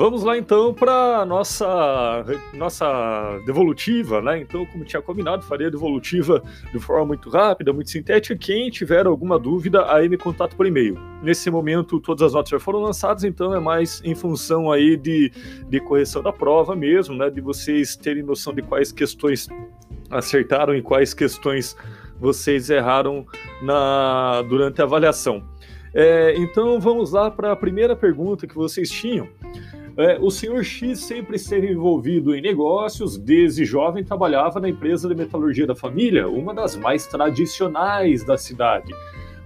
Vamos 0.00 0.22
lá 0.22 0.38
então 0.38 0.72
para 0.72 1.26
nossa 1.26 2.24
nossa 2.54 3.38
devolutiva, 3.44 4.22
né? 4.22 4.40
Então, 4.40 4.64
como 4.64 4.82
tinha 4.82 5.02
combinado, 5.02 5.42
faria 5.42 5.66
a 5.66 5.70
devolutiva 5.70 6.42
de 6.72 6.80
forma 6.80 7.04
muito 7.04 7.28
rápida, 7.28 7.70
muito 7.70 7.90
sintética. 7.90 8.34
Quem 8.34 8.70
tiver 8.70 9.04
alguma 9.04 9.38
dúvida, 9.38 9.92
aí 9.92 10.08
me 10.08 10.16
contato 10.16 10.56
por 10.56 10.64
e-mail. 10.66 10.98
Nesse 11.22 11.50
momento, 11.50 12.00
todas 12.00 12.22
as 12.22 12.32
notas 12.32 12.48
já 12.48 12.58
foram 12.58 12.80
lançadas, 12.80 13.24
então 13.24 13.54
é 13.54 13.60
mais 13.60 14.00
em 14.02 14.14
função 14.14 14.72
aí 14.72 14.96
de, 14.96 15.30
de 15.68 15.80
correção 15.80 16.22
da 16.22 16.32
prova 16.32 16.74
mesmo, 16.74 17.14
né? 17.14 17.28
De 17.28 17.42
vocês 17.42 17.94
terem 17.94 18.22
noção 18.22 18.54
de 18.54 18.62
quais 18.62 18.90
questões 18.90 19.48
acertaram 20.10 20.74
e 20.74 20.80
quais 20.80 21.12
questões 21.12 21.76
vocês 22.18 22.70
erraram 22.70 23.26
na 23.60 24.40
durante 24.48 24.80
a 24.80 24.84
avaliação. 24.84 25.44
É, 25.92 26.34
então 26.38 26.80
vamos 26.80 27.12
lá 27.12 27.30
para 27.30 27.52
a 27.52 27.56
primeira 27.56 27.94
pergunta 27.94 28.46
que 28.46 28.54
vocês 28.54 28.88
tinham. 28.88 29.28
É, 29.96 30.18
o 30.20 30.30
senhor 30.30 30.64
X 30.64 31.00
sempre 31.00 31.36
esteve 31.36 31.70
envolvido 31.70 32.34
em 32.34 32.40
negócios, 32.40 33.16
desde 33.18 33.64
jovem 33.64 34.04
trabalhava 34.04 34.60
na 34.60 34.68
empresa 34.68 35.08
de 35.08 35.14
metalurgia 35.14 35.66
da 35.66 35.74
família, 35.74 36.28
uma 36.28 36.54
das 36.54 36.76
mais 36.76 37.06
tradicionais 37.06 38.24
da 38.24 38.38
cidade. 38.38 38.94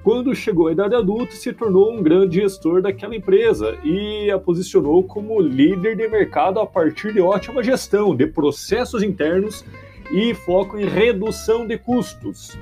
Quando 0.02 0.34
chegou 0.34 0.68
à 0.68 0.72
idade 0.72 0.94
adulta, 0.94 1.32
se 1.32 1.52
tornou 1.52 1.90
um 1.90 2.02
grande 2.02 2.36
gestor 2.36 2.82
daquela 2.82 3.16
empresa 3.16 3.78
e 3.82 4.30
a 4.30 4.38
posicionou 4.38 5.02
como 5.02 5.40
líder 5.40 5.96
de 5.96 6.06
mercado 6.08 6.60
a 6.60 6.66
partir 6.66 7.14
de 7.14 7.20
ótima 7.20 7.62
gestão 7.62 8.14
de 8.14 8.26
processos 8.26 9.02
internos 9.02 9.64
e 10.12 10.34
foco 10.34 10.78
em 10.78 10.84
redução 10.84 11.66
de 11.66 11.78
custos 11.78 12.54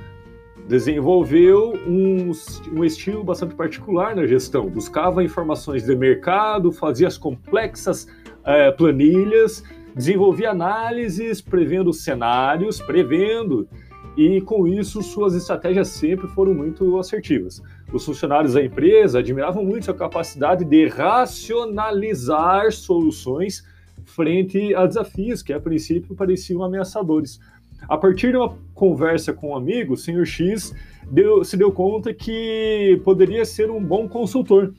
desenvolveu 0.69 1.75
um, 1.87 2.30
um, 2.73 2.84
estilo 2.84 3.25
bastante 3.25 3.55
particular 3.55 4.15
na 4.15 4.27
gestão. 4.27 4.69
Buscava 4.69 5.25
informações 5.25 5.84
de 5.84 5.95
mercado, 5.95 6.70
fazia 6.70 7.09
as 7.09 7.19
complexas 7.19 8.06
é, 8.45 8.70
planilhas, 8.70 9.62
desenvolvia 9.95 10.51
análises, 10.51 11.41
prevendo 11.41 11.92
cenários, 11.92 12.81
prevendo, 12.81 13.69
e 14.17 14.41
com 14.42 14.67
isso 14.67 15.03
suas 15.03 15.34
estratégias 15.34 15.89
sempre 15.89 16.28
foram 16.28 16.55
muito 16.55 16.98
assertivas. 16.98 17.62
Os 17.92 18.05
funcionários 18.05 18.55
da 18.55 18.62
empresa 18.62 19.19
admiravam 19.19 19.64
muito 19.64 19.86
sua 19.86 19.95
capacidade 19.95 20.64
de 20.64 20.86
racionalizar 20.86 22.70
soluções 22.73 23.64
frente 24.05 24.75
a 24.75 24.86
desafios 24.86 25.42
que 25.42 25.53
a 25.53 25.61
princípio 25.61 26.14
pareciam 26.14 26.62
ameaçadores. 26.62 27.41
A 27.88 27.97
partir 27.97 28.30
de 28.30 28.36
uma 28.36 28.56
conversa 28.75 29.33
com 29.33 29.50
um 29.50 29.56
amigo, 29.56 29.94
o 29.94 29.97
senhor 29.97 30.25
X 30.25 30.75
deu, 31.11 31.44
se 31.44 31.56
deu 31.56 31.72
conta 31.72 32.14
que 32.14 33.00
poderia 33.05 33.44
ser 33.44 33.70
um 33.70 33.83
bom 33.83 34.08
consultor, 34.08 34.72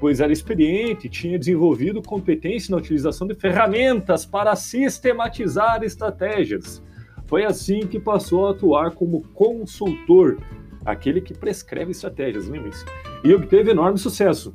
pois 0.00 0.20
era 0.20 0.32
experiente, 0.32 1.08
tinha 1.08 1.38
desenvolvido 1.38 2.02
competência 2.02 2.72
na 2.72 2.78
utilização 2.78 3.26
de 3.26 3.34
ferramentas 3.34 4.26
para 4.26 4.54
sistematizar 4.56 5.82
estratégias. 5.82 6.82
Foi 7.26 7.44
assim 7.44 7.86
que 7.86 7.98
passou 7.98 8.46
a 8.46 8.50
atuar 8.50 8.90
como 8.92 9.22
consultor, 9.32 10.38
aquele 10.84 11.20
que 11.20 11.32
prescreve 11.32 11.92
estratégias, 11.92 12.48
lembre-se, 12.48 12.84
e 13.24 13.32
obteve 13.32 13.70
enorme 13.70 13.98
sucesso. 13.98 14.54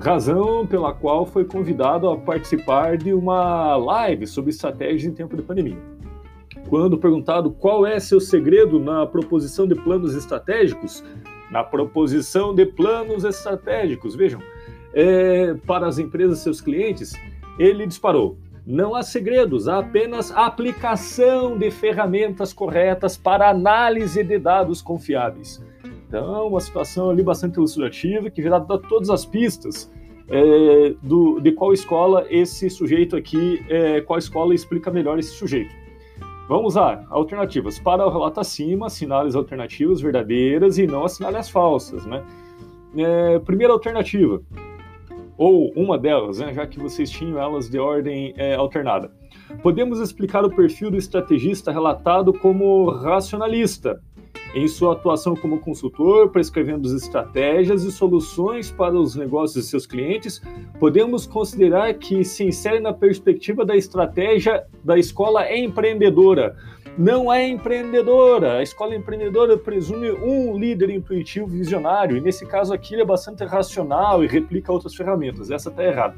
Razão 0.00 0.66
pela 0.66 0.92
qual 0.92 1.26
foi 1.26 1.44
convidado 1.44 2.08
a 2.08 2.16
participar 2.16 2.96
de 2.96 3.12
uma 3.12 3.76
live 3.76 4.26
sobre 4.26 4.50
estratégias 4.50 5.04
em 5.04 5.14
tempo 5.14 5.36
de 5.36 5.42
pandemia. 5.42 5.93
Quando 6.68 6.98
perguntado 6.98 7.50
qual 7.50 7.86
é 7.86 8.00
seu 8.00 8.20
segredo 8.20 8.78
na 8.78 9.06
proposição 9.06 9.66
de 9.66 9.74
planos 9.74 10.14
estratégicos, 10.14 11.04
na 11.50 11.62
proposição 11.62 12.54
de 12.54 12.64
planos 12.66 13.24
estratégicos, 13.24 14.14
vejam, 14.14 14.40
é, 14.92 15.54
para 15.66 15.86
as 15.86 15.98
empresas 15.98 16.38
seus 16.38 16.60
clientes, 16.60 17.12
ele 17.58 17.86
disparou. 17.86 18.38
Não 18.66 18.94
há 18.94 19.02
segredos, 19.02 19.68
há 19.68 19.78
apenas 19.78 20.32
aplicação 20.32 21.58
de 21.58 21.70
ferramentas 21.70 22.52
corretas 22.52 23.16
para 23.16 23.50
análise 23.50 24.24
de 24.24 24.38
dados 24.38 24.80
confiáveis. 24.80 25.62
Então, 26.08 26.48
uma 26.48 26.60
situação 26.60 27.10
ali 27.10 27.22
bastante 27.22 27.56
ilustrativa 27.56 28.30
que 28.30 28.40
virá 28.40 28.58
dar 28.58 28.78
todas 28.78 29.10
as 29.10 29.26
pistas 29.26 29.92
é, 30.28 30.94
do, 31.02 31.40
de 31.40 31.52
qual 31.52 31.74
escola 31.74 32.26
esse 32.30 32.70
sujeito 32.70 33.16
aqui, 33.16 33.62
é, 33.68 34.00
qual 34.00 34.18
escola 34.18 34.54
explica 34.54 34.90
melhor 34.90 35.18
esse 35.18 35.34
sujeito. 35.34 35.83
Vamos 36.46 36.74
lá, 36.74 37.04
alternativas. 37.08 37.78
Para 37.78 38.06
o 38.06 38.10
relato 38.10 38.38
acima, 38.38 38.86
assinale 38.86 39.28
as 39.28 39.34
alternativas 39.34 40.00
verdadeiras 40.00 40.76
e 40.76 40.86
não 40.86 41.04
assinale 41.04 41.36
as 41.38 41.48
falsas, 41.48 42.04
né? 42.04 42.22
É, 42.96 43.38
primeira 43.40 43.72
alternativa, 43.72 44.40
ou 45.36 45.72
uma 45.74 45.98
delas, 45.98 46.38
né, 46.38 46.52
já 46.54 46.66
que 46.66 46.78
vocês 46.78 47.10
tinham 47.10 47.38
elas 47.38 47.68
de 47.68 47.78
ordem 47.78 48.34
é, 48.36 48.54
alternada. 48.54 49.10
Podemos 49.62 49.98
explicar 50.00 50.44
o 50.44 50.54
perfil 50.54 50.90
do 50.90 50.96
estrategista 50.96 51.72
relatado 51.72 52.32
como 52.32 52.90
racionalista, 52.90 54.00
em 54.54 54.68
sua 54.68 54.92
atuação 54.92 55.34
como 55.34 55.58
consultor, 55.58 56.30
prescrevendo 56.30 56.86
estratégias 56.94 57.82
e 57.82 57.90
soluções 57.90 58.70
para 58.70 58.94
os 58.94 59.16
negócios 59.16 59.64
de 59.64 59.70
seus 59.70 59.84
clientes, 59.84 60.40
podemos 60.78 61.26
considerar 61.26 61.92
que 61.94 62.24
se 62.24 62.44
insere 62.44 62.78
na 62.78 62.92
perspectiva 62.92 63.64
da 63.64 63.76
estratégia 63.76 64.64
da 64.84 64.96
escola 64.96 65.52
empreendedora. 65.52 66.56
Não 66.96 67.32
é 67.32 67.48
empreendedora. 67.48 68.58
A 68.58 68.62
escola 68.62 68.94
empreendedora 68.94 69.58
presume 69.58 70.12
um 70.12 70.56
líder 70.56 70.90
intuitivo 70.90 71.48
visionário, 71.48 72.16
e 72.16 72.20
nesse 72.20 72.46
caso 72.46 72.72
aqui 72.72 72.94
ele 72.94 73.02
é 73.02 73.06
bastante 73.06 73.44
racional 73.44 74.22
e 74.22 74.28
replica 74.28 74.72
outras 74.72 74.94
ferramentas. 74.94 75.50
Essa 75.50 75.70
está 75.70 75.82
errada. 75.82 76.14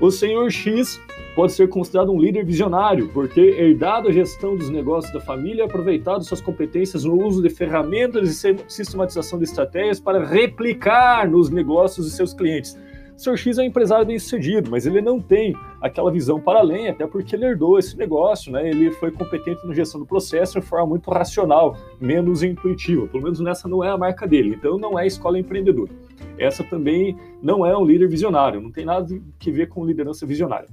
O 0.00 0.10
senhor 0.10 0.50
X 0.50 1.00
pode 1.34 1.52
ser 1.52 1.68
considerado 1.68 2.12
um 2.12 2.20
líder 2.20 2.44
visionário 2.44 3.08
por 3.08 3.28
ter 3.28 3.58
herdado 3.60 4.08
a 4.08 4.12
gestão 4.12 4.56
dos 4.56 4.68
negócios 4.68 5.12
da 5.12 5.20
família 5.20 5.62
e 5.62 5.64
aproveitado 5.64 6.24
suas 6.24 6.40
competências 6.40 7.04
no 7.04 7.14
uso 7.24 7.42
de 7.42 7.48
ferramentas 7.48 8.44
e 8.44 8.56
sistematização 8.68 9.38
de 9.38 9.44
estratégias 9.44 10.00
para 10.00 10.24
replicar 10.24 11.28
nos 11.28 11.48
negócios 11.50 12.06
de 12.06 12.12
seus 12.12 12.34
clientes. 12.34 12.76
O 13.16 13.20
Sr. 13.20 13.36
X 13.36 13.58
é 13.58 13.62
um 13.62 13.66
empresário 13.66 14.04
bem 14.04 14.18
sucedido, 14.18 14.70
mas 14.70 14.86
ele 14.86 15.00
não 15.00 15.20
tem 15.20 15.54
aquela 15.80 16.10
visão 16.10 16.40
para 16.40 16.58
além, 16.58 16.88
até 16.88 17.06
porque 17.06 17.36
ele 17.36 17.44
herdou 17.44 17.78
esse 17.78 17.96
negócio, 17.96 18.50
né? 18.50 18.68
Ele 18.68 18.90
foi 18.90 19.12
competente 19.12 19.64
na 19.64 19.72
gestão 19.72 20.00
do 20.00 20.06
processo 20.06 20.60
de 20.60 20.66
forma 20.66 20.86
muito 20.86 21.08
racional, 21.10 21.76
menos 22.00 22.42
intuitiva. 22.42 23.06
Pelo 23.06 23.22
menos 23.22 23.38
nessa 23.38 23.68
não 23.68 23.84
é 23.84 23.88
a 23.88 23.96
marca 23.96 24.26
dele. 24.26 24.56
Então 24.56 24.76
não 24.78 24.98
é 24.98 25.06
escola 25.06 25.38
empreendedora. 25.38 25.92
Essa 26.36 26.64
também 26.64 27.16
não 27.40 27.64
é 27.64 27.76
um 27.76 27.84
líder 27.84 28.08
visionário, 28.08 28.60
não 28.60 28.72
tem 28.72 28.84
nada 28.84 29.06
que 29.38 29.52
ver 29.52 29.68
com 29.68 29.86
liderança 29.86 30.26
visionária. 30.26 30.68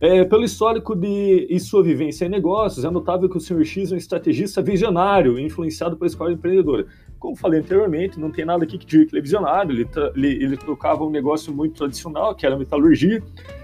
É, 0.00 0.24
pelo 0.24 0.44
histórico 0.44 0.94
de 0.94 1.46
e 1.50 1.58
sua 1.58 1.82
vivência 1.82 2.24
em 2.24 2.28
negócios, 2.28 2.84
é 2.84 2.90
notável 2.90 3.28
que 3.28 3.36
o 3.36 3.40
Sr. 3.40 3.64
X 3.64 3.90
é 3.90 3.94
um 3.94 3.98
estrategista 3.98 4.62
visionário, 4.62 5.38
influenciado 5.40 5.96
pela 5.96 6.06
escola 6.06 6.32
empreendedora. 6.32 6.86
Como 7.18 7.34
falei 7.34 7.58
anteriormente, 7.58 8.20
não 8.20 8.30
tem 8.30 8.44
nada 8.44 8.62
aqui 8.62 8.78
que 8.78 8.86
diga 8.86 9.06
que 9.06 9.10
ele 9.10 9.18
é 9.18 9.22
visionário, 9.22 9.72
ele, 9.72 9.88
ele, 10.14 10.44
ele 10.44 10.56
tocava 10.56 11.04
um 11.04 11.10
negócio 11.10 11.52
muito 11.52 11.74
tradicional, 11.74 12.32
que 12.34 12.46
era 12.46 12.54
a 12.54 12.58
metalurgia, 12.58 13.20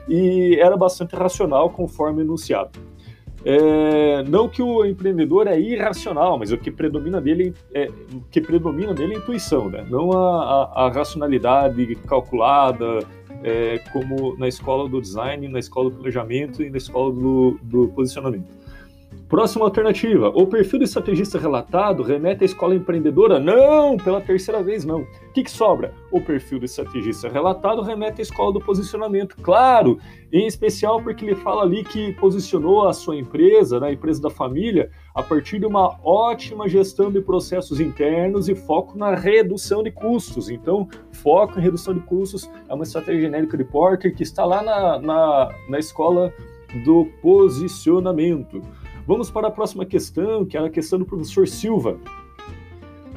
e 0.09 0.57
era 0.61 0.77
bastante 0.77 1.15
racional, 1.15 1.71
conforme 1.71 2.23
enunciado. 2.23 2.81
É, 3.45 4.23
não 4.23 4.49
que 4.49 4.63
o 4.63 4.87
empreendedor 4.87 5.47
é 5.47 5.61
irracional, 5.61 6.39
mas 6.39 6.51
o 6.51 6.57
que 6.57 6.71
predomina 6.71 7.21
dele 7.21 7.53
é, 7.75 7.91
o 8.13 8.23
que 8.31 8.41
predomina 8.41 8.95
dele 8.95 9.13
é 9.13 9.17
a 9.17 9.21
intuição, 9.21 9.69
né? 9.69 9.87
não 9.91 10.13
a, 10.13 10.73
a, 10.73 10.87
a 10.87 10.91
racionalidade 10.91 11.95
calculada, 12.07 13.01
é, 13.43 13.79
como 13.93 14.37
na 14.37 14.49
escola 14.49 14.89
do 14.89 15.01
design, 15.01 15.49
na 15.49 15.59
escola 15.59 15.91
do 15.91 15.97
planejamento 15.97 16.63
e 16.63 16.71
na 16.71 16.79
escola 16.79 17.13
do, 17.13 17.59
do 17.63 17.89
posicionamento. 17.89 18.64
Próxima 19.35 19.65
alternativa. 19.65 20.29
O 20.29 20.47
perfil 20.47 20.79
do 20.79 20.85
estrategista 20.85 21.41
relatado 21.41 22.05
remete 22.05 22.45
à 22.45 22.47
escola 22.47 22.73
empreendedora? 22.73 23.41
Não, 23.41 23.97
pela 23.97 24.21
terceira 24.21 24.63
vez 24.63 24.85
não. 24.85 25.01
O 25.01 25.33
que, 25.33 25.43
que 25.43 25.51
sobra? 25.51 25.93
O 26.13 26.21
perfil 26.21 26.61
do 26.61 26.67
estrategista 26.67 27.29
relatado 27.29 27.83
remete 27.83 28.21
à 28.21 28.23
escola 28.23 28.53
do 28.53 28.61
posicionamento. 28.61 29.35
Claro, 29.43 29.99
em 30.33 30.47
especial 30.47 31.03
porque 31.03 31.25
ele 31.25 31.35
fala 31.35 31.63
ali 31.63 31.83
que 31.83 32.13
posicionou 32.13 32.87
a 32.87 32.93
sua 32.93 33.17
empresa, 33.17 33.81
né, 33.81 33.89
a 33.89 33.93
empresa 33.93 34.23
da 34.23 34.31
família, 34.31 34.89
a 35.13 35.21
partir 35.21 35.59
de 35.59 35.67
uma 35.67 35.99
ótima 36.05 36.69
gestão 36.69 37.11
de 37.11 37.21
processos 37.21 37.81
internos 37.81 38.49
e 38.49 38.55
foco 38.55 38.97
na 38.97 39.17
redução 39.17 39.83
de 39.83 39.91
custos. 39.91 40.49
Então, 40.49 40.89
foco 41.11 41.59
em 41.59 41.63
redução 41.63 41.93
de 41.93 42.01
custos 42.03 42.49
é 42.69 42.73
uma 42.73 42.85
estratégia 42.85 43.23
genérica 43.23 43.57
de 43.57 43.65
Porter 43.65 44.15
que 44.15 44.23
está 44.23 44.45
lá 44.45 44.63
na, 44.63 45.01
na, 45.01 45.49
na 45.69 45.79
escola 45.81 46.33
do 46.85 47.07
posicionamento. 47.21 48.63
Vamos 49.07 49.31
para 49.31 49.49
a 49.49 49.51
próxima 49.51 49.85
questão, 49.85 50.47
que 50.47 50.57
é 50.57 50.61
a 50.61 50.71
questão 50.71 50.99
do 50.99 51.05
professor 51.05 51.47
Silva. 51.47 51.99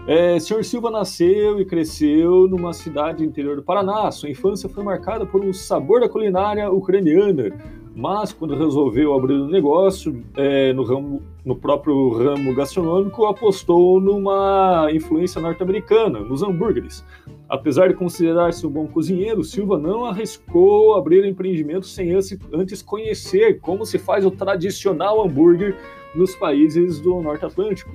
É, 0.05 0.37
Sr. 0.37 0.63
Silva 0.63 0.91
nasceu 0.91 1.61
e 1.61 1.65
cresceu 1.65 2.47
numa 2.47 2.73
cidade 2.73 3.23
interior 3.23 3.55
do 3.55 3.63
Paraná. 3.63 4.11
Sua 4.11 4.29
infância 4.29 4.67
foi 4.67 4.83
marcada 4.83 5.25
por 5.25 5.43
um 5.43 5.53
sabor 5.53 6.01
da 6.01 6.09
culinária 6.09 6.69
ucraniana, 6.69 7.51
mas 7.95 8.33
quando 8.33 8.55
resolveu 8.55 9.13
abrir 9.13 9.35
um 9.35 9.47
negócio 9.47 10.23
é, 10.35 10.73
no, 10.73 10.83
ramo, 10.83 11.21
no 11.43 11.55
próprio 11.55 12.09
ramo 12.09 12.53
gastronômico, 12.53 13.25
apostou 13.25 14.01
numa 14.01 14.89
influência 14.91 15.39
norte-americana, 15.41 16.19
nos 16.19 16.43
hambúrgueres. 16.43 17.03
Apesar 17.49 17.87
de 17.87 17.93
considerar-se 17.93 18.67
um 18.67 18.69
bom 18.69 18.87
cozinheiro, 18.87 19.41
Silva 19.41 19.77
não 19.77 20.03
arriscou 20.03 20.95
abrir 20.95 21.23
o 21.23 21.25
empreendimento 21.25 21.87
sem 21.87 22.11
antes 22.13 22.81
conhecer 22.81 23.61
como 23.61 23.85
se 23.85 23.97
faz 23.97 24.25
o 24.25 24.31
tradicional 24.31 25.23
hambúrguer 25.23 25.77
nos 26.13 26.35
países 26.35 26.99
do 26.99 27.21
Norte 27.21 27.45
Atlântico. 27.45 27.91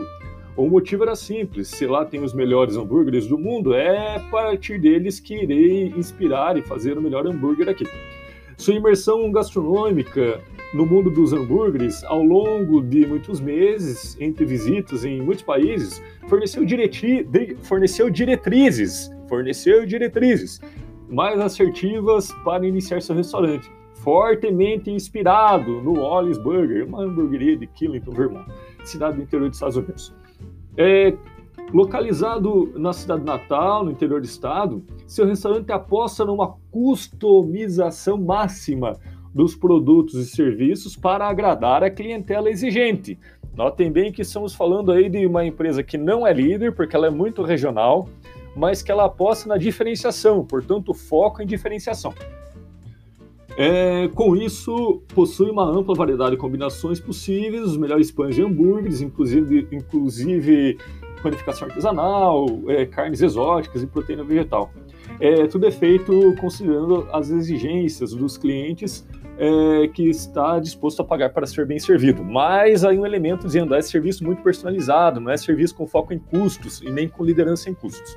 O 0.57 0.69
motivo 0.69 1.03
era 1.03 1.15
simples: 1.15 1.69
se 1.69 1.87
lá 1.87 2.03
tem 2.03 2.23
os 2.23 2.33
melhores 2.33 2.77
hambúrgueres 2.77 3.27
do 3.27 3.37
mundo, 3.37 3.75
é 3.75 4.17
a 4.17 4.21
partir 4.31 4.79
deles 4.79 5.21
que 5.21 5.35
irei 5.35 5.89
inspirar 5.97 6.57
e 6.57 6.63
fazer 6.63 6.97
o 6.97 7.03
melhor 7.03 7.27
hambúrguer 7.27 7.69
aqui. 7.69 7.85
Sua 8.57 8.75
imersão 8.75 9.31
gastronômica 9.31 10.41
no 10.73 10.87
mundo 10.87 11.11
dos 11.11 11.35
hambúrgueres, 11.35 12.03
ao 12.05 12.23
longo 12.23 12.83
de 12.83 13.07
muitos 13.07 13.41
meses, 13.41 14.17
entre 14.19 14.47
visitas 14.47 15.05
em 15.05 15.21
muitos 15.21 15.45
países, 15.45 16.03
forneceu, 16.27 16.63
forneceu 17.63 18.09
diretrizes, 18.09 19.11
forneceu 19.33 19.87
diretrizes 19.87 20.61
mais 21.09 21.41
assertivas 21.41 22.31
para 22.45 22.67
iniciar 22.67 23.01
seu 23.01 23.17
restaurante, 23.17 23.71
fortemente 23.95 24.91
inspirado 24.91 25.81
no 25.81 25.95
Wallis 26.01 26.37
Burger, 26.37 26.87
uma 26.87 27.03
hamburgueria 27.03 27.57
de 27.57 27.67
Killington, 27.67 28.11
Vermont, 28.11 28.47
cidade 28.85 29.17
do 29.17 29.23
interior 29.23 29.49
dos 29.49 29.57
Estados 29.57 29.77
Unidos. 29.79 30.15
É, 30.77 31.17
localizado 31.73 32.75
na 32.79 32.93
cidade 32.93 33.25
natal, 33.25 33.87
no 33.87 33.91
interior 33.91 34.21
do 34.21 34.27
estado, 34.27 34.85
seu 35.07 35.25
restaurante 35.25 35.73
aposta 35.73 36.27
numa 36.27 36.55
customização 36.71 38.19
máxima 38.19 38.99
dos 39.35 39.57
produtos 39.57 40.15
e 40.15 40.27
serviços 40.27 40.95
para 40.95 41.27
agradar 41.27 41.83
a 41.83 41.91
clientela 41.91 42.51
exigente. 42.51 43.19
Notem 43.57 43.91
bem 43.91 44.13
que 44.13 44.21
estamos 44.21 44.55
falando 44.55 44.93
aí 44.93 45.09
de 45.09 45.27
uma 45.27 45.43
empresa 45.43 45.83
que 45.83 45.97
não 45.97 46.27
é 46.27 46.35
líder, 46.35 46.75
porque 46.75 46.95
ela 46.95 47.07
é 47.07 47.11
muito 47.11 47.43
regional, 47.43 48.09
mas 48.55 48.83
que 48.83 48.91
ela 48.91 49.05
aposta 49.05 49.49
na 49.49 49.57
diferenciação, 49.57 50.45
portanto, 50.45 50.93
foco 50.93 51.43
em 51.43 51.47
diferenciação. 51.47 52.15
É, 53.57 54.09
com 54.15 54.35
isso, 54.35 55.03
possui 55.15 55.51
uma 55.51 55.65
ampla 55.65 55.95
variedade 55.95 56.33
de 56.33 56.37
combinações 56.39 56.99
possíveis, 56.99 57.63
os 57.65 57.77
melhores 57.77 58.11
pães 58.11 58.39
e 58.39 58.43
hambúrgueres, 58.43 59.01
inclusive, 59.01 59.69
inclusive 59.71 60.79
panificação 61.23 61.69
artesanal, 61.69 62.47
é, 62.69 62.87
carnes 62.87 63.21
exóticas 63.21 63.83
e 63.83 63.87
proteína 63.87 64.25
vegetal. 64.25 64.71
É, 65.21 65.47
tudo 65.47 65.67
é 65.67 65.71
feito 65.71 66.35
considerando 66.41 67.07
as 67.13 67.31
exigências 67.31 68.13
dos 68.13 68.37
clientes 68.37 69.07
é, 69.39 69.89
que 69.89 70.09
está 70.09 70.59
disposto 70.59 71.01
a 71.01 71.05
pagar 71.05 71.31
para 71.31 71.47
ser 71.47 71.67
bem 71.67 71.79
servido. 71.79 72.25
Mas 72.25 72.85
aí 72.85 72.99
um 72.99 73.07
elemento 73.07 73.47
dizendo, 73.47 73.75
é 73.75 73.83
serviço 73.83 74.25
muito 74.25 74.43
personalizado, 74.43 75.21
não 75.21 75.31
é 75.31 75.37
serviço 75.37 75.75
com 75.75 75.87
foco 75.87 76.13
em 76.13 76.19
custos 76.19 76.81
e 76.83 76.91
nem 76.91 77.09
com 77.09 77.25
liderança 77.25 77.71
em 77.71 77.75
custos. 77.75 78.17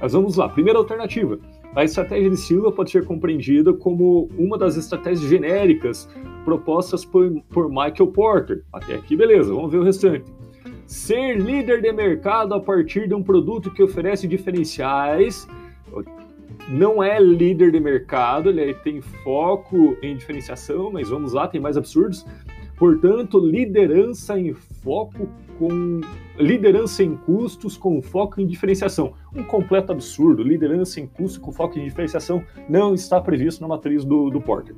Mas 0.00 0.12
vamos 0.12 0.36
lá, 0.36 0.48
primeira 0.48 0.78
alternativa. 0.78 1.38
A 1.74 1.84
estratégia 1.84 2.30
de 2.30 2.36
Silva 2.36 2.72
pode 2.72 2.90
ser 2.90 3.04
compreendida 3.04 3.72
como 3.72 4.28
uma 4.36 4.56
das 4.58 4.76
estratégias 4.76 5.28
genéricas 5.28 6.08
propostas 6.44 7.04
por, 7.04 7.30
por 7.50 7.68
Michael 7.68 8.08
Porter. 8.08 8.64
Até 8.72 8.94
aqui, 8.94 9.14
beleza, 9.14 9.52
vamos 9.54 9.70
ver 9.70 9.78
o 9.78 9.84
restante. 9.84 10.24
Ser 10.86 11.38
líder 11.38 11.82
de 11.82 11.92
mercado 11.92 12.54
a 12.54 12.60
partir 12.60 13.06
de 13.06 13.14
um 13.14 13.22
produto 13.22 13.70
que 13.70 13.82
oferece 13.82 14.26
diferenciais 14.26 15.46
não 16.68 17.02
é 17.02 17.20
líder 17.20 17.72
de 17.72 17.80
mercado, 17.80 18.50
ele 18.50 18.74
tem 18.74 19.00
foco 19.00 19.96
em 20.02 20.16
diferenciação, 20.16 20.90
mas 20.92 21.08
vamos 21.08 21.32
lá, 21.32 21.48
tem 21.48 21.60
mais 21.60 21.76
absurdos. 21.76 22.24
Portanto, 22.76 23.38
liderança 23.38 24.38
em 24.38 24.54
foco 24.54 25.28
com 25.60 26.00
liderança 26.38 27.04
em 27.04 27.14
custos 27.14 27.76
com 27.76 28.00
foco 28.00 28.40
em 28.40 28.46
diferenciação. 28.46 29.12
Um 29.36 29.42
completo 29.42 29.92
absurdo. 29.92 30.42
Liderança 30.42 30.98
em 30.98 31.06
custos 31.06 31.36
com 31.36 31.52
foco 31.52 31.78
em 31.78 31.84
diferenciação 31.84 32.42
não 32.66 32.94
está 32.94 33.20
previsto 33.20 33.60
na 33.60 33.68
matriz 33.68 34.02
do, 34.02 34.30
do 34.30 34.40
Porter. 34.40 34.74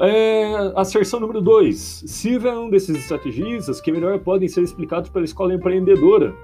É, 0.00 0.72
asserção 0.74 1.20
número 1.20 1.40
2. 1.40 2.04
Silva 2.06 2.48
é 2.48 2.58
um 2.58 2.68
desses 2.68 2.96
estrategistas 2.96 3.80
que 3.80 3.92
melhor 3.92 4.18
podem 4.18 4.48
ser 4.48 4.62
explicados 4.62 5.08
pela 5.08 5.24
escola 5.24 5.54
empreendedora, 5.54 6.34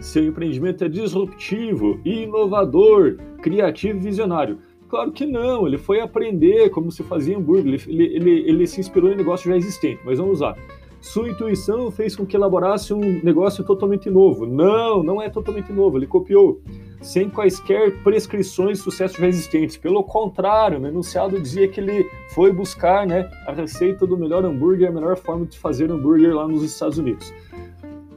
seu 0.00 0.24
empreendimento 0.24 0.84
é 0.84 0.88
disruptivo, 0.88 2.00
inovador, 2.04 3.16
criativo 3.40 3.98
e 3.98 4.02
visionário. 4.02 4.58
Claro 4.88 5.12
que 5.12 5.24
não, 5.24 5.66
ele 5.66 5.78
foi 5.78 6.00
aprender 6.00 6.68
como 6.70 6.90
se 6.90 7.02
fazia 7.02 7.36
hambúrguer, 7.36 7.80
ele, 7.88 8.04
ele, 8.04 8.30
ele 8.48 8.66
se 8.66 8.80
inspirou 8.80 9.10
em 9.12 9.16
negócio 9.16 9.48
já 9.48 9.56
existente, 9.56 10.00
mas 10.04 10.18
vamos 10.18 10.40
lá. 10.40 10.56
Sua 11.04 11.28
intuição 11.28 11.90
fez 11.90 12.16
com 12.16 12.24
que 12.24 12.36
elaborasse 12.36 12.92
um 12.94 13.22
negócio 13.22 13.62
totalmente 13.64 14.08
novo. 14.10 14.46
Não, 14.46 15.02
não 15.02 15.20
é 15.20 15.28
totalmente 15.28 15.72
novo, 15.72 15.98
ele 15.98 16.06
copiou, 16.06 16.60
sem 17.00 17.28
quaisquer 17.28 18.02
prescrições 18.02 18.78
de 18.78 18.84
sucesso 18.84 19.20
já 19.20 19.26
existentes. 19.26 19.76
Pelo 19.76 20.02
contrário, 20.02 20.80
no 20.80 20.88
enunciado 20.88 21.40
dizia 21.40 21.68
que 21.68 21.80
ele 21.80 22.04
foi 22.34 22.52
buscar 22.52 23.06
né, 23.06 23.30
a 23.46 23.52
receita 23.52 24.06
do 24.06 24.16
melhor 24.16 24.44
hambúrguer, 24.44 24.88
a 24.88 24.92
melhor 24.92 25.16
forma 25.16 25.46
de 25.46 25.58
fazer 25.58 25.90
hambúrguer 25.90 26.34
lá 26.34 26.48
nos 26.48 26.62
Estados 26.62 26.98
Unidos. 26.98 27.32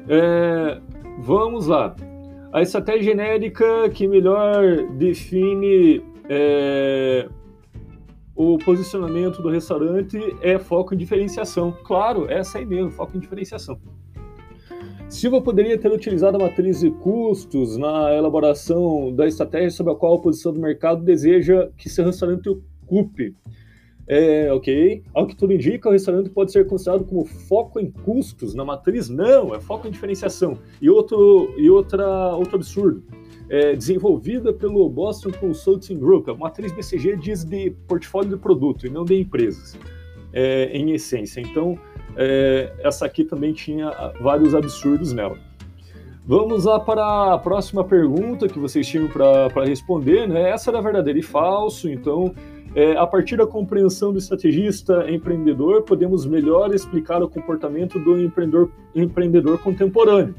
É, 0.08 0.80
Vamos 1.18 1.68
lá. 1.68 1.96
A 2.54 2.62
estratégia 2.62 3.12
genérica 3.12 3.90
que 3.90 4.08
melhor 4.08 4.84
define 4.94 6.04
é, 6.30 7.28
o 8.38 8.58
posicionamento 8.60 9.42
do 9.42 9.50
restaurante 9.50 10.20
é 10.42 10.60
foco 10.60 10.94
em 10.94 10.98
diferenciação. 10.98 11.76
Claro, 11.84 12.30
essa 12.30 12.60
aí 12.60 12.66
mesmo, 12.66 12.92
foco 12.92 13.18
em 13.18 13.20
diferenciação. 13.20 13.80
Silva 15.10 15.42
poderia 15.42 15.78
ter 15.78 15.92
utilizado 15.92 16.38
a 16.38 16.40
matriz 16.40 16.82
de 16.82 16.92
custos 16.92 17.78
na 17.78 18.14
elaboração 18.14 19.12
da 19.16 19.26
estratégia 19.26 19.72
sobre 19.72 19.94
a 19.94 19.96
qual 19.96 20.16
a 20.16 20.22
posição 20.22 20.54
do 20.54 20.60
mercado 20.60 21.04
deseja 21.04 21.70
que 21.76 21.90
seu 21.90 22.06
restaurante 22.06 22.48
ocupe. 22.48 23.36
É, 24.06 24.54
ok. 24.54 25.04
Ao 25.14 25.26
que 25.26 25.36
tudo 25.36 25.54
indica, 25.54 25.90
o 25.90 25.92
restaurante 25.92 26.30
pode 26.30 26.52
ser 26.52 26.68
considerado 26.68 27.06
como 27.06 27.26
foco 27.26 27.80
em 27.80 27.90
custos 27.90 28.54
na 28.54 28.64
matriz? 28.64 29.10
Não, 29.10 29.56
é 29.56 29.60
foco 29.60 29.88
em 29.88 29.92
diferenciação. 29.92 30.60
E 30.82 30.90
outro, 30.90 31.54
e 31.58 31.70
outra, 31.70 32.36
outro 32.36 32.56
absurdo. 32.56 33.04
É, 33.50 33.76
desenvolvida 33.76 34.52
pelo 34.52 34.90
Boston 34.90 35.32
Consulting 35.32 35.98
Group. 35.98 36.28
A 36.28 36.36
matriz 36.36 36.72
BCG 36.72 37.16
diz 37.16 37.46
de 37.46 37.72
portfólio 37.88 38.32
de 38.32 38.38
produto 38.38 38.86
e 38.86 38.90
não 38.90 39.06
de 39.06 39.16
empresas, 39.16 39.78
é, 40.34 40.66
em 40.78 40.92
essência. 40.92 41.40
Então, 41.40 41.80
é, 42.18 42.74
essa 42.80 43.06
aqui 43.06 43.24
também 43.24 43.54
tinha 43.54 43.90
vários 44.20 44.54
absurdos 44.54 45.14
nela. 45.14 45.38
Vamos 46.26 46.66
lá 46.66 46.78
para 46.78 47.36
a 47.36 47.38
próxima 47.38 47.86
pergunta 47.86 48.50
que 48.50 48.60
vocês 48.60 48.86
tinham 48.86 49.08
para 49.08 49.64
responder. 49.64 50.28
Né? 50.28 50.50
Essa 50.50 50.72
era 50.72 50.82
verdadeira 50.82 51.18
e 51.18 51.24
falso, 51.24 51.90
então 51.90 52.36
é, 52.76 52.98
a 52.98 53.08
partir 53.08 53.38
da 53.38 53.48
compreensão 53.48 54.12
do 54.12 54.20
estrategista 54.20 55.10
empreendedor, 55.10 55.84
podemos 55.84 56.26
melhor 56.26 56.74
explicar 56.74 57.24
o 57.24 57.30
comportamento 57.30 57.98
do 57.98 58.20
empreendedor, 58.20 58.70
empreendedor 58.94 59.58
contemporâneo. 59.60 60.36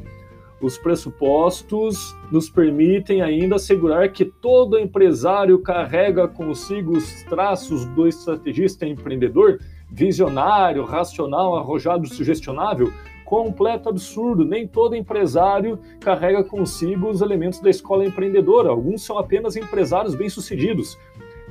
Os 0.60 0.76
pressupostos 0.76 2.16
nos 2.32 2.50
permitem 2.50 3.22
ainda 3.22 3.56
assegurar 3.56 4.10
que 4.10 4.24
todo 4.24 4.78
empresário 4.78 5.60
carrega 5.60 6.26
consigo 6.26 6.96
os 6.96 7.22
traços 7.24 7.84
do 7.86 8.08
estrategista 8.08 8.84
empreendedor, 8.84 9.60
visionário, 9.90 10.84
racional, 10.84 11.56
arrojado, 11.56 12.08
sugestionável, 12.08 12.92
completo 13.24 13.88
absurdo. 13.88 14.44
Nem 14.44 14.66
todo 14.66 14.96
empresário 14.96 15.78
carrega 16.00 16.42
consigo 16.42 17.08
os 17.08 17.20
elementos 17.20 17.60
da 17.60 17.70
escola 17.70 18.04
empreendedora. 18.04 18.68
Alguns 18.68 19.02
são 19.02 19.16
apenas 19.16 19.54
empresários 19.54 20.16
bem-sucedidos 20.16 20.98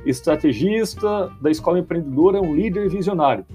estrategista 0.06 1.32
da 1.42 1.52
escola 1.52 1.80
empreendedora, 1.80 2.38
é 2.38 2.42
um 2.42 2.56
líder 2.56 2.90
visionário. 2.90 3.46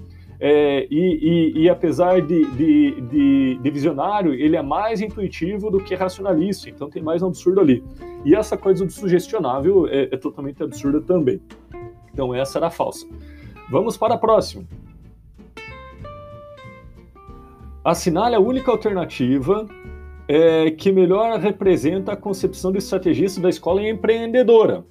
É, 0.45 0.85
e, 0.91 1.53
e, 1.55 1.61
e, 1.61 1.69
apesar 1.69 2.21
de, 2.21 2.45
de, 2.51 3.01
de, 3.01 3.59
de, 3.61 3.71
visionário, 3.71 4.33
ele 4.33 4.57
é 4.57 4.61
mais 4.61 4.99
intuitivo 4.99 5.71
do 5.71 5.81
que 5.81 5.95
racionalista, 5.95 6.69
então 6.69 6.89
tem 6.89 7.01
mais 7.01 7.21
um 7.21 7.27
absurdo 7.27 7.61
ali. 7.61 7.81
E 8.25 8.35
essa 8.35 8.57
coisa 8.57 8.85
do 8.85 8.91
sugestionável 8.91 9.87
é, 9.87 10.09
é 10.11 10.17
totalmente 10.17 10.61
absurda 10.61 10.99
também. 10.99 11.39
Então 12.11 12.35
essa 12.35 12.59
era 12.59 12.69
falsa. 12.69 13.07
Vamos 13.71 13.95
para 13.95 14.15
a 14.15 14.17
próxima. 14.17 14.65
Assinale 17.81 18.35
a 18.35 18.39
única 18.41 18.69
alternativa 18.69 19.65
é, 20.27 20.71
que 20.71 20.91
melhor 20.91 21.39
representa 21.39 22.11
a 22.11 22.17
concepção 22.17 22.69
do 22.69 22.77
estrategista 22.77 23.39
da 23.39 23.47
escola 23.47 23.81
empreendedora. 23.81 24.83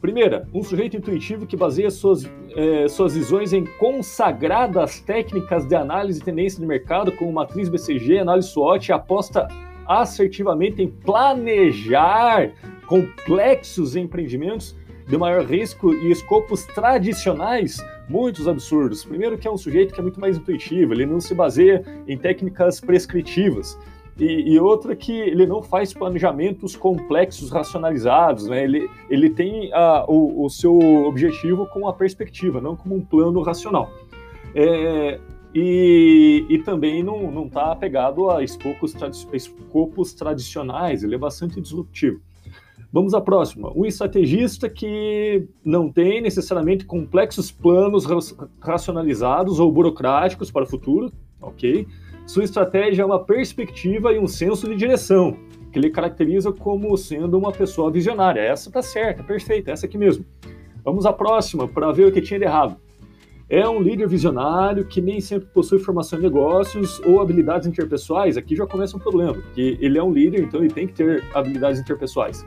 Primeira, 0.00 0.48
um 0.54 0.62
sujeito 0.62 0.96
intuitivo 0.96 1.46
que 1.46 1.56
baseia 1.56 1.90
suas, 1.90 2.24
é, 2.56 2.88
suas 2.88 3.14
visões 3.14 3.52
em 3.52 3.66
consagradas 3.78 4.98
técnicas 5.00 5.66
de 5.66 5.74
análise 5.74 6.20
e 6.20 6.24
tendência 6.24 6.58
de 6.58 6.66
mercado, 6.66 7.12
como 7.12 7.30
matriz 7.30 7.68
BCG, 7.68 8.18
análise 8.18 8.48
SWOT, 8.48 8.92
aposta 8.92 9.46
assertivamente 9.86 10.80
em 10.80 10.88
planejar 10.88 12.50
complexos 12.86 13.94
empreendimentos 13.94 14.74
de 15.06 15.18
maior 15.18 15.44
risco 15.44 15.92
e 15.92 16.10
escopos 16.10 16.64
tradicionais, 16.64 17.76
muitos 18.08 18.48
absurdos. 18.48 19.04
Primeiro 19.04 19.36
que 19.36 19.46
é 19.46 19.50
um 19.50 19.58
sujeito 19.58 19.92
que 19.92 20.00
é 20.00 20.02
muito 20.02 20.20
mais 20.20 20.38
intuitivo, 20.38 20.94
ele 20.94 21.04
não 21.04 21.20
se 21.20 21.34
baseia 21.34 21.84
em 22.06 22.16
técnicas 22.16 22.80
prescritivas. 22.80 23.78
E, 24.20 24.52
e, 24.52 24.60
outra 24.60 24.94
que 24.94 25.12
ele 25.12 25.46
não 25.46 25.62
faz 25.62 25.94
planejamentos 25.94 26.76
complexos, 26.76 27.50
racionalizados, 27.50 28.46
né? 28.46 28.62
Ele, 28.62 28.88
ele 29.08 29.30
tem 29.30 29.72
a, 29.72 30.04
o, 30.06 30.44
o, 30.44 30.50
seu 30.50 30.78
objetivo 31.06 31.66
com 31.66 31.88
a 31.88 31.92
perspectiva, 31.92 32.60
não 32.60 32.76
como 32.76 32.94
um 32.94 33.00
plano 33.00 33.40
racional. 33.40 33.90
É, 34.54 35.18
e, 35.54 36.44
e, 36.48 36.58
também 36.58 37.02
não 37.02 37.46
está 37.46 37.72
apegado 37.72 38.30
a 38.30 38.44
escopos, 38.44 38.94
escopos 39.32 40.12
tradicionais, 40.12 41.02
ele 41.02 41.14
é 41.14 41.18
bastante 41.18 41.60
disruptivo. 41.60 42.20
Vamos 42.92 43.14
à 43.14 43.20
próxima. 43.20 43.72
Um 43.74 43.86
estrategista 43.86 44.68
que 44.68 45.46
não 45.64 45.90
tem 45.90 46.20
necessariamente 46.20 46.84
complexos 46.84 47.50
planos 47.50 48.04
racionalizados 48.60 49.60
ou 49.60 49.70
burocráticos 49.70 50.50
para 50.50 50.64
o 50.64 50.66
futuro, 50.66 51.12
ok? 51.40 51.86
Sua 52.30 52.44
estratégia 52.44 53.02
é 53.02 53.04
uma 53.04 53.18
perspectiva 53.18 54.12
e 54.12 54.18
um 54.20 54.28
senso 54.28 54.68
de 54.68 54.76
direção, 54.76 55.36
que 55.72 55.80
ele 55.80 55.90
caracteriza 55.90 56.52
como 56.52 56.96
sendo 56.96 57.36
uma 57.36 57.50
pessoa 57.50 57.90
visionária. 57.90 58.40
Essa 58.40 58.70
tá 58.70 58.80
certa, 58.80 59.24
perfeita, 59.24 59.72
essa 59.72 59.86
aqui 59.86 59.98
mesmo. 59.98 60.24
Vamos 60.84 61.06
à 61.06 61.12
próxima 61.12 61.66
para 61.66 61.90
ver 61.90 62.06
o 62.06 62.12
que 62.12 62.20
tinha 62.20 62.38
de 62.38 62.44
errado. 62.44 62.76
É 63.48 63.68
um 63.68 63.82
líder 63.82 64.06
visionário 64.06 64.84
que 64.84 65.00
nem 65.00 65.20
sempre 65.20 65.48
possui 65.48 65.80
formação 65.80 66.20
em 66.20 66.22
negócios 66.22 67.00
ou 67.00 67.20
habilidades 67.20 67.66
interpessoais. 67.66 68.36
Aqui 68.36 68.54
já 68.54 68.64
começa 68.64 68.96
um 68.96 69.00
problema, 69.00 69.34
porque 69.34 69.76
ele 69.80 69.98
é 69.98 70.02
um 70.02 70.12
líder, 70.12 70.42
então 70.42 70.60
ele 70.60 70.72
tem 70.72 70.86
que 70.86 70.92
ter 70.92 71.24
habilidades 71.34 71.80
interpessoais. 71.80 72.46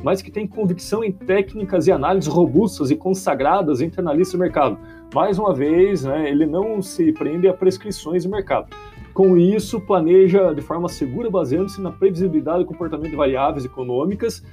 Mas 0.00 0.22
que 0.22 0.30
tem 0.30 0.46
convicção 0.46 1.02
em 1.02 1.10
técnicas 1.10 1.88
e 1.88 1.90
análises 1.90 2.32
robustas 2.32 2.88
e 2.92 2.94
consagradas 2.94 3.80
entre 3.80 4.00
analistas 4.00 4.34
do 4.34 4.38
mercado. 4.38 4.78
Mais 5.12 5.40
uma 5.40 5.52
vez, 5.52 6.04
né, 6.04 6.30
ele 6.30 6.46
não 6.46 6.80
se 6.80 7.10
prende 7.12 7.48
a 7.48 7.52
prescrições 7.52 8.22
do 8.22 8.30
mercado. 8.30 8.68
Com 9.14 9.38
isso, 9.38 9.80
planeja 9.80 10.52
de 10.52 10.60
forma 10.60 10.88
segura, 10.88 11.30
baseando-se 11.30 11.80
na 11.80 11.92
previsibilidade 11.92 12.58
do 12.58 12.66
comportamento 12.66 13.10
de 13.10 13.16
variáveis 13.16 13.64
econômicas. 13.64 14.44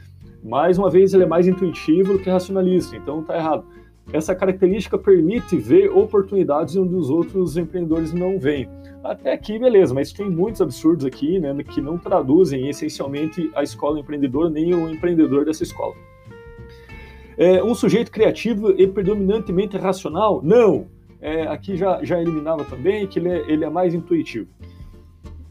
Mais 0.43 0.77
uma 0.77 0.87
vez, 0.87 1.15
ele 1.15 1.23
é 1.23 1.25
mais 1.25 1.47
intuitivo 1.47 2.13
do 2.13 2.19
que 2.19 2.29
racionalista, 2.29 2.95
então 2.95 3.21
está 3.21 3.35
errado. 3.35 3.65
Essa 4.13 4.35
característica 4.35 4.99
permite 4.99 5.57
ver 5.57 5.89
oportunidades 5.89 6.75
onde 6.75 6.93
os 6.93 7.09
outros 7.09 7.57
empreendedores 7.57 8.13
não 8.13 8.39
veem. 8.39 8.69
Até 9.03 9.33
aqui, 9.33 9.57
beleza, 9.57 9.95
mas 9.95 10.13
tem 10.13 10.29
muitos 10.29 10.61
absurdos 10.61 11.05
aqui, 11.05 11.39
né, 11.39 11.55
que 11.63 11.81
não 11.81 11.97
traduzem 11.97 12.69
essencialmente 12.69 13.49
a 13.55 13.63
escola 13.63 13.99
empreendedora 13.99 14.47
nem 14.47 14.75
o 14.75 14.87
empreendedor 14.91 15.45
dessa 15.45 15.63
escola. 15.63 15.95
É, 17.35 17.63
um 17.63 17.73
sujeito 17.73 18.11
criativo 18.11 18.69
e 18.79 18.85
predominantemente 18.85 19.75
racional? 19.75 20.39
Não 20.43 20.85
é, 21.21 21.43
aqui 21.43 21.77
já, 21.77 22.03
já 22.03 22.19
eliminava 22.19 22.65
também, 22.65 23.05
que 23.05 23.19
ele 23.19 23.29
é, 23.29 23.51
ele 23.51 23.63
é 23.63 23.69
mais 23.69 23.93
intuitivo. 23.93 24.49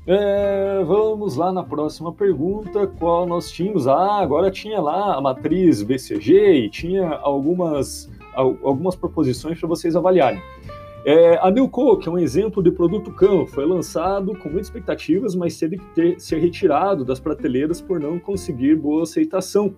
É, 0.07 0.83
vamos 0.85 1.37
lá 1.37 1.53
na 1.53 1.63
próxima 1.63 2.13
pergunta, 2.13 2.87
qual 2.87 3.25
nós 3.27 3.53
tínhamos? 3.53 3.87
Ah, 3.87 4.21
agora 4.21 4.51
tinha 4.51 4.81
lá 4.81 5.15
a 5.15 5.21
matriz 5.21 5.83
BCG 5.83 6.65
e 6.65 6.69
tinha 6.69 7.09
algumas, 7.09 8.11
algumas 8.35 8.97
proposições 8.97 9.61
para 9.61 9.69
vocês 9.69 9.95
avaliarem. 9.95 10.43
É, 11.05 11.39
a 11.41 11.51
Nilco, 11.51 11.97
que 11.99 12.09
é 12.09 12.13
um 12.13 12.19
exemplo 12.19 12.63
de 12.63 12.73
produto 12.73 13.13
cão, 13.13 13.47
foi 13.47 13.65
lançado 13.65 14.35
com 14.37 14.49
muitas 14.49 14.67
expectativas, 14.67 15.35
mas 15.37 15.57
teve 15.57 15.79
que 15.79 15.87
ter, 15.95 16.21
ser 16.21 16.39
retirado 16.39 17.05
das 17.05 17.21
prateleiras 17.21 17.81
por 17.81 18.01
não 18.01 18.19
conseguir 18.19 18.75
boa 18.75 19.05
aceitação. 19.05 19.75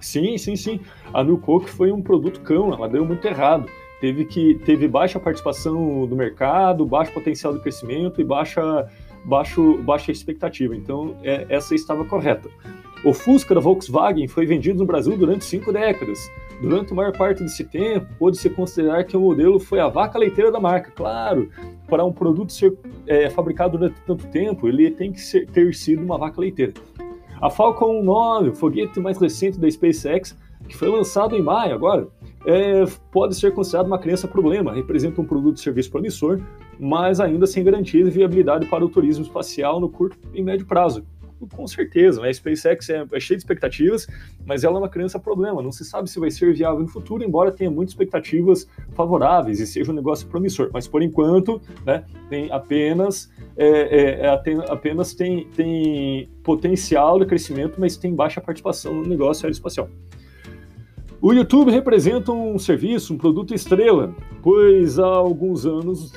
Sim, 0.00 0.36
sim, 0.36 0.54
sim. 0.54 0.80
A 1.12 1.24
Nilco 1.24 1.60
foi 1.60 1.90
um 1.90 2.02
produto 2.02 2.40
cão, 2.42 2.72
ela 2.72 2.88
deu 2.88 3.04
muito 3.04 3.26
errado 3.26 3.66
teve 4.04 4.26
que 4.26 4.54
teve 4.66 4.86
baixa 4.86 5.18
participação 5.18 6.06
do 6.06 6.14
mercado, 6.14 6.84
baixo 6.84 7.10
potencial 7.10 7.54
de 7.54 7.60
crescimento 7.60 8.20
e 8.20 8.24
baixa, 8.24 8.86
baixo, 9.24 9.78
baixa 9.78 10.12
expectativa. 10.12 10.76
Então, 10.76 11.16
é, 11.22 11.46
essa 11.48 11.74
estava 11.74 12.04
correta. 12.04 12.50
O 13.02 13.14
Fusca 13.14 13.54
da 13.54 13.62
Volkswagen 13.62 14.28
foi 14.28 14.44
vendido 14.44 14.78
no 14.78 14.84
Brasil 14.84 15.16
durante 15.16 15.46
cinco 15.46 15.72
décadas. 15.72 16.18
Durante 16.60 16.92
a 16.92 16.94
maior 16.94 17.16
parte 17.16 17.42
desse 17.42 17.64
tempo, 17.64 18.06
pôde-se 18.18 18.50
considerar 18.50 19.04
que 19.04 19.16
o 19.16 19.20
modelo 19.20 19.58
foi 19.58 19.80
a 19.80 19.88
vaca 19.88 20.18
leiteira 20.18 20.52
da 20.52 20.60
marca. 20.60 20.90
Claro, 20.90 21.48
para 21.88 22.04
um 22.04 22.12
produto 22.12 22.52
ser 22.52 22.76
é, 23.06 23.30
fabricado 23.30 23.78
durante 23.78 23.98
tanto 24.02 24.26
tempo, 24.26 24.68
ele 24.68 24.90
tem 24.90 25.12
que 25.12 25.20
ser, 25.20 25.46
ter 25.46 25.74
sido 25.74 26.02
uma 26.02 26.18
vaca 26.18 26.38
leiteira. 26.38 26.74
A 27.40 27.48
Falcon 27.48 28.02
9, 28.02 28.50
o 28.50 28.54
foguete 28.54 29.00
mais 29.00 29.16
recente 29.16 29.58
da 29.58 29.70
SpaceX, 29.70 30.36
que 30.68 30.76
foi 30.76 30.88
lançado 30.88 31.34
em 31.34 31.42
maio 31.42 31.74
agora, 31.74 32.08
é, 32.46 32.84
pode 33.10 33.34
ser 33.34 33.52
considerado 33.52 33.86
uma 33.86 33.98
criança 33.98 34.28
problema, 34.28 34.72
representa 34.72 35.20
um 35.20 35.24
produto 35.24 35.54
de 35.54 35.60
serviço 35.60 35.90
promissor, 35.90 36.40
mas 36.78 37.20
ainda 37.20 37.46
sem 37.46 37.64
garantia 37.64 38.04
de 38.04 38.10
viabilidade 38.10 38.66
para 38.66 38.84
o 38.84 38.88
turismo 38.88 39.24
espacial 39.24 39.80
no 39.80 39.88
curto 39.88 40.18
e 40.32 40.42
médio 40.42 40.66
prazo. 40.66 41.04
Com 41.52 41.66
certeza, 41.66 42.22
né? 42.22 42.28
a 42.28 42.32
SpaceX 42.32 42.88
é, 42.88 43.04
é 43.12 43.20
cheia 43.20 43.36
de 43.36 43.42
expectativas, 43.42 44.06
mas 44.46 44.64
ela 44.64 44.76
é 44.76 44.78
uma 44.78 44.88
criança 44.88 45.18
problema. 45.18 45.60
Não 45.60 45.72
se 45.72 45.84
sabe 45.84 46.08
se 46.08 46.18
vai 46.18 46.30
ser 46.30 46.54
viável 46.54 46.80
no 46.80 46.88
futuro, 46.88 47.22
embora 47.22 47.50
tenha 47.50 47.70
muitas 47.70 47.92
expectativas 47.92 48.66
favoráveis 48.94 49.60
e 49.60 49.66
seja 49.66 49.92
um 49.92 49.94
negócio 49.94 50.26
promissor. 50.28 50.70
Mas 50.72 50.88
por 50.88 51.02
enquanto, 51.02 51.60
né, 51.84 52.04
tem 52.30 52.50
apenas 52.50 53.30
é, 53.56 53.68
é, 53.68 54.26
é 54.26 54.28
apenas 54.70 55.12
tem, 55.12 55.46
tem 55.48 56.30
potencial 56.42 57.18
de 57.18 57.26
crescimento, 57.26 57.78
mas 57.78 57.96
tem 57.96 58.14
baixa 58.14 58.40
participação 58.40 58.94
no 58.94 59.06
negócio 59.06 59.44
aeroespacial. 59.44 59.88
O 61.26 61.32
YouTube 61.32 61.70
representa 61.70 62.32
um 62.32 62.58
serviço, 62.58 63.14
um 63.14 63.16
produto 63.16 63.54
estrela, 63.54 64.14
pois 64.42 64.98
há 64.98 65.06
alguns 65.06 65.64
anos, 65.64 66.12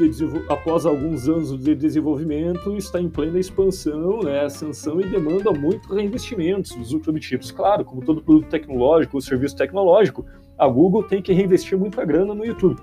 após 0.50 0.86
alguns 0.86 1.30
anos 1.30 1.58
de 1.58 1.74
desenvolvimento, 1.74 2.76
está 2.76 3.00
em 3.00 3.08
plena 3.08 3.40
expansão, 3.40 4.20
né, 4.22 4.44
ascensão 4.44 5.00
e 5.00 5.06
demanda 5.06 5.54
muito 5.54 5.96
reinvestimentos 5.96 6.76
dos 6.76 6.94
objetivos. 7.08 7.52
Claro, 7.52 7.86
como 7.86 8.04
todo 8.04 8.22
produto 8.22 8.50
tecnológico 8.50 9.16
ou 9.16 9.22
serviço 9.22 9.56
tecnológico, 9.56 10.26
a 10.58 10.68
Google 10.68 11.04
tem 11.04 11.22
que 11.22 11.32
reinvestir 11.32 11.78
muita 11.78 12.04
grana 12.04 12.36
no 12.36 12.46
YouTube. 12.46 12.82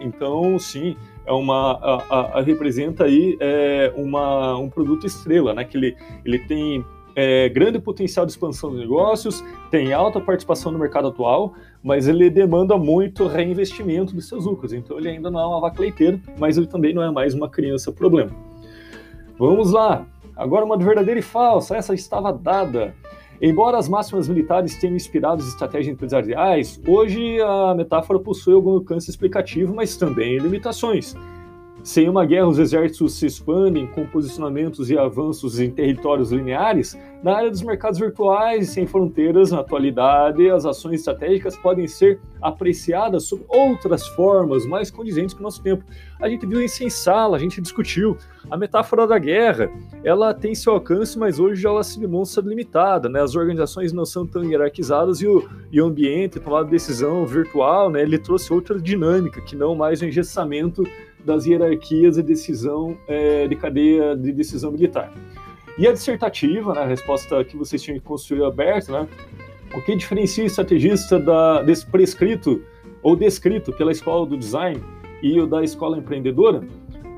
Então, 0.00 0.58
sim, 0.58 0.96
é 1.24 1.32
uma 1.32 1.74
a, 1.74 2.02
a, 2.10 2.38
a 2.38 2.42
representa 2.42 3.04
aí 3.04 3.36
é, 3.38 3.92
uma, 3.96 4.58
um 4.58 4.68
produto 4.68 5.06
estrela, 5.06 5.54
né? 5.54 5.62
Que 5.62 5.76
ele, 5.76 5.96
ele 6.24 6.40
tem 6.40 6.84
é, 7.16 7.48
grande 7.48 7.78
potencial 7.78 8.26
de 8.26 8.32
expansão 8.32 8.70
de 8.70 8.78
negócios, 8.78 9.44
tem 9.70 9.92
alta 9.92 10.20
participação 10.20 10.72
no 10.72 10.78
mercado 10.78 11.08
atual, 11.08 11.54
mas 11.82 12.08
ele 12.08 12.28
demanda 12.30 12.76
muito 12.76 13.26
reinvestimento 13.26 14.14
dos 14.14 14.28
seus 14.28 14.46
lucros. 14.46 14.72
Então 14.72 14.98
ele 14.98 15.08
ainda 15.08 15.30
não 15.30 15.40
é 15.40 15.46
uma 15.46 15.60
vaca 15.60 15.80
leiteira, 15.80 16.20
mas 16.38 16.56
ele 16.56 16.66
também 16.66 16.94
não 16.94 17.02
é 17.02 17.10
mais 17.10 17.34
uma 17.34 17.48
criança 17.48 17.92
problema. 17.92 18.30
Vamos 19.38 19.72
lá. 19.72 20.06
Agora 20.36 20.64
uma 20.64 20.76
verdadeira 20.76 21.20
e 21.20 21.22
falsa. 21.22 21.76
Essa 21.76 21.94
estava 21.94 22.32
dada. 22.32 22.94
Embora 23.40 23.76
as 23.76 23.88
máximas 23.88 24.28
militares 24.28 24.78
tenham 24.78 24.96
inspirado 24.96 25.42
as 25.42 25.48
estratégias 25.48 25.92
empresariais, 25.92 26.80
hoje 26.86 27.40
a 27.40 27.74
metáfora 27.74 28.18
possui 28.18 28.54
algum 28.54 28.70
alcance 28.70 29.10
explicativo, 29.10 29.74
mas 29.74 29.96
também 29.96 30.38
limitações. 30.38 31.16
Sem 31.84 32.08
uma 32.08 32.24
guerra, 32.24 32.48
os 32.48 32.58
exércitos 32.58 33.12
se 33.12 33.26
expandem 33.26 33.86
com 33.86 34.06
posicionamentos 34.06 34.88
e 34.88 34.96
avanços 34.96 35.60
em 35.60 35.70
territórios 35.70 36.32
lineares. 36.32 36.98
Na 37.22 37.36
área 37.36 37.50
dos 37.50 37.62
mercados 37.62 37.98
virtuais 37.98 38.68
e 38.68 38.70
sem 38.70 38.86
fronteiras, 38.86 39.50
na 39.50 39.60
atualidade, 39.60 40.50
as 40.50 40.66
ações 40.66 41.00
estratégicas 41.00 41.56
podem 41.56 41.88
ser 41.88 42.20
apreciadas 42.40 43.24
sob 43.24 43.42
outras 43.48 44.06
formas 44.08 44.66
mais 44.66 44.90
condizentes 44.90 45.32
com 45.34 45.40
o 45.40 45.42
nosso 45.44 45.62
tempo. 45.62 45.82
A 46.20 46.28
gente 46.28 46.44
viu 46.44 46.60
isso 46.60 46.84
em 46.84 46.90
sala, 46.90 47.36
a 47.36 47.40
gente 47.40 47.62
discutiu. 47.62 48.16
A 48.50 48.58
metáfora 48.58 49.06
da 49.06 49.18
guerra, 49.18 49.70
ela 50.02 50.34
tem 50.34 50.54
seu 50.54 50.74
alcance, 50.74 51.18
mas 51.18 51.40
hoje 51.40 51.66
ela 51.66 51.82
se 51.82 51.98
demonstra 51.98 52.44
limitada. 52.44 53.08
Né? 53.08 53.22
As 53.22 53.34
organizações 53.34 53.90
não 53.90 54.04
são 54.04 54.26
tão 54.26 54.44
hierarquizadas 54.44 55.22
e 55.22 55.26
o, 55.26 55.48
e 55.72 55.80
o 55.80 55.86
ambiente, 55.86 56.38
tomada 56.38 56.66
de 56.66 56.72
decisão 56.72 57.24
virtual, 57.24 57.88
né? 57.88 58.02
ele 58.02 58.18
trouxe 58.18 58.52
outra 58.52 58.78
dinâmica, 58.78 59.40
que 59.40 59.56
não 59.56 59.74
mais 59.74 60.02
o 60.02 60.04
engessamento 60.04 60.82
das 61.24 61.46
hierarquias 61.46 62.16
de 62.16 62.22
decisão 62.22 62.98
é, 63.08 63.48
de 63.48 63.56
cadeia 63.56 64.14
de 64.14 64.30
decisão 64.30 64.70
militar. 64.70 65.10
E 65.76 65.88
a 65.88 65.92
dissertativa, 65.92 66.72
né, 66.72 66.82
a 66.82 66.86
resposta 66.86 67.44
que 67.44 67.56
vocês 67.56 67.82
tinham 67.82 67.98
que 67.98 68.04
construir 68.04 68.44
aberta, 68.44 68.92
né, 68.92 69.08
o 69.74 69.82
que 69.82 69.96
diferencia 69.96 70.44
o 70.44 70.46
estrategista 70.46 71.18
da, 71.18 71.62
desse 71.62 71.84
prescrito 71.84 72.62
ou 73.02 73.16
descrito 73.16 73.72
pela 73.72 73.90
escola 73.90 74.24
do 74.24 74.36
design 74.36 74.80
e 75.20 75.40
o 75.40 75.46
da 75.46 75.64
escola 75.64 75.98
empreendedora? 75.98 76.62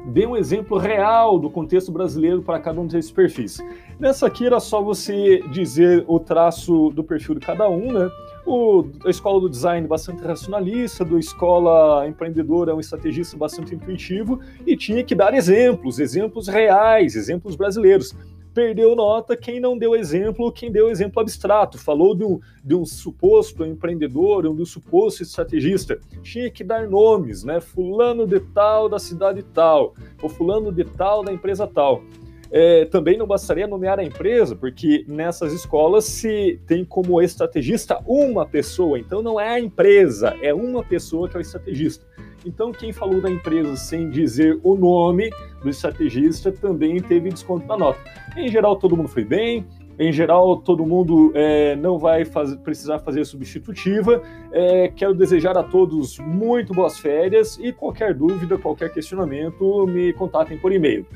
Dê 0.06 0.24
um 0.24 0.36
exemplo 0.36 0.78
real 0.78 1.38
do 1.38 1.50
contexto 1.50 1.92
brasileiro 1.92 2.40
para 2.40 2.60
cada 2.60 2.80
um 2.80 2.86
desses 2.86 3.10
perfis. 3.10 3.58
Nessa 3.98 4.26
aqui 4.26 4.46
era 4.46 4.60
só 4.60 4.80
você 4.80 5.40
dizer 5.50 6.04
o 6.06 6.20
traço 6.20 6.90
do 6.90 7.02
perfil 7.02 7.34
de 7.34 7.40
cada 7.44 7.68
um, 7.68 7.92
né? 7.92 8.08
O, 8.46 8.86
a 9.04 9.10
escola 9.10 9.40
do 9.40 9.50
design 9.50 9.86
bastante 9.88 10.22
racionalista, 10.22 11.04
do 11.04 11.18
escola 11.18 12.06
empreendedora 12.06 12.74
um 12.74 12.78
estrategista 12.78 13.36
bastante 13.36 13.74
intuitivo 13.74 14.38
e 14.64 14.76
tinha 14.76 15.02
que 15.02 15.14
dar 15.14 15.34
exemplos, 15.34 15.98
exemplos 15.98 16.46
reais, 16.46 17.16
exemplos 17.16 17.56
brasileiros. 17.56 18.14
Perdeu 18.56 18.96
nota 18.96 19.36
quem 19.36 19.60
não 19.60 19.76
deu 19.76 19.94
exemplo, 19.94 20.50
quem 20.50 20.72
deu 20.72 20.88
exemplo 20.88 21.20
abstrato, 21.20 21.76
falou 21.76 22.14
de 22.14 22.24
um, 22.24 22.40
de 22.64 22.74
um 22.74 22.86
suposto 22.86 23.66
empreendedor, 23.66 24.44
de 24.44 24.48
um 24.48 24.64
suposto 24.64 25.22
estrategista. 25.22 26.00
Tinha 26.22 26.50
que 26.50 26.64
dar 26.64 26.88
nomes, 26.88 27.44
né? 27.44 27.60
Fulano 27.60 28.26
de 28.26 28.40
tal 28.40 28.88
da 28.88 28.98
cidade 28.98 29.42
tal, 29.42 29.94
ou 30.22 30.30
fulano 30.30 30.72
de 30.72 30.84
tal 30.84 31.22
da 31.22 31.30
empresa 31.30 31.66
tal. 31.66 32.02
É, 32.50 32.86
também 32.86 33.18
não 33.18 33.26
bastaria 33.26 33.66
nomear 33.66 33.98
a 33.98 34.04
empresa, 34.04 34.56
porque 34.56 35.04
nessas 35.06 35.52
escolas 35.52 36.06
se 36.06 36.58
tem 36.66 36.82
como 36.82 37.20
estrategista 37.20 38.02
uma 38.06 38.46
pessoa, 38.46 38.98
então 38.98 39.20
não 39.20 39.38
é 39.38 39.50
a 39.50 39.60
empresa, 39.60 40.34
é 40.40 40.54
uma 40.54 40.82
pessoa 40.82 41.28
que 41.28 41.36
é 41.36 41.40
o 41.40 41.42
estrategista. 41.42 42.06
Então, 42.44 42.72
quem 42.72 42.92
falou 42.92 43.20
da 43.20 43.30
empresa 43.30 43.76
sem 43.76 44.10
dizer 44.10 44.58
o 44.62 44.76
nome 44.76 45.30
do 45.62 45.68
estrategista 45.68 46.52
também 46.52 47.00
teve 47.00 47.30
desconto 47.30 47.66
na 47.66 47.76
nota. 47.76 47.98
Em 48.36 48.48
geral, 48.48 48.76
todo 48.76 48.96
mundo 48.96 49.08
foi 49.08 49.24
bem. 49.24 49.66
Em 49.98 50.12
geral, 50.12 50.58
todo 50.58 50.84
mundo 50.84 51.32
é, 51.34 51.74
não 51.76 51.98
vai 51.98 52.22
precisar 52.62 52.98
fazer 52.98 53.24
substitutiva. 53.24 54.22
É, 54.52 54.88
quero 54.88 55.14
desejar 55.14 55.56
a 55.56 55.62
todos 55.62 56.18
muito 56.18 56.74
boas 56.74 56.98
férias 56.98 57.58
e 57.58 57.72
qualquer 57.72 58.12
dúvida, 58.12 58.58
qualquer 58.58 58.92
questionamento, 58.92 59.86
me 59.86 60.12
contatem 60.12 60.58
por 60.58 60.70
e-mail. 60.70 61.06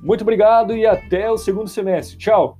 Muito 0.00 0.22
obrigado 0.22 0.76
e 0.76 0.86
até 0.86 1.30
o 1.30 1.38
segundo 1.38 1.68
semestre. 1.68 2.18
Tchau! 2.18 2.58